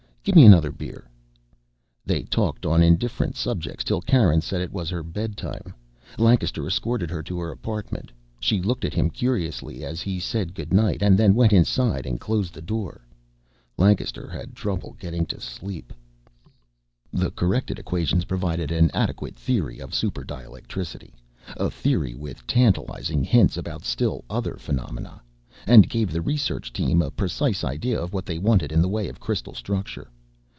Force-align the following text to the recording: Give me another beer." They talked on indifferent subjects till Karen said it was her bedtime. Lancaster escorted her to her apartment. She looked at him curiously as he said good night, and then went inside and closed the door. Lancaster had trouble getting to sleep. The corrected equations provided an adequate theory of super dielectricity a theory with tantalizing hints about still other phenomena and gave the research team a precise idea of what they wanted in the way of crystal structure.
Give 0.23 0.35
me 0.35 0.45
another 0.45 0.71
beer." 0.71 1.09
They 2.05 2.21
talked 2.21 2.63
on 2.63 2.83
indifferent 2.83 3.35
subjects 3.35 3.83
till 3.83 4.01
Karen 4.01 4.41
said 4.41 4.61
it 4.61 4.71
was 4.71 4.91
her 4.91 5.01
bedtime. 5.01 5.73
Lancaster 6.19 6.67
escorted 6.67 7.09
her 7.09 7.23
to 7.23 7.39
her 7.39 7.49
apartment. 7.51 8.11
She 8.39 8.61
looked 8.61 8.85
at 8.85 8.93
him 8.93 9.09
curiously 9.09 9.83
as 9.83 10.03
he 10.03 10.19
said 10.19 10.53
good 10.53 10.73
night, 10.73 11.01
and 11.01 11.17
then 11.17 11.33
went 11.33 11.53
inside 11.53 12.05
and 12.05 12.19
closed 12.19 12.53
the 12.53 12.61
door. 12.61 13.01
Lancaster 13.79 14.29
had 14.29 14.53
trouble 14.55 14.95
getting 14.99 15.25
to 15.25 15.41
sleep. 15.41 15.91
The 17.11 17.31
corrected 17.31 17.79
equations 17.79 18.25
provided 18.25 18.69
an 18.69 18.91
adequate 18.93 19.35
theory 19.35 19.79
of 19.79 19.95
super 19.95 20.23
dielectricity 20.23 21.15
a 21.57 21.71
theory 21.71 22.13
with 22.13 22.45
tantalizing 22.45 23.23
hints 23.23 23.57
about 23.57 23.85
still 23.85 24.23
other 24.29 24.55
phenomena 24.57 25.23
and 25.67 25.87
gave 25.89 26.11
the 26.11 26.23
research 26.23 26.73
team 26.73 27.03
a 27.03 27.11
precise 27.11 27.63
idea 27.63 27.99
of 27.99 28.13
what 28.13 28.25
they 28.25 28.39
wanted 28.39 28.71
in 28.71 28.81
the 28.81 28.87
way 28.89 29.07
of 29.07 29.19
crystal 29.19 29.53
structure. 29.53 30.09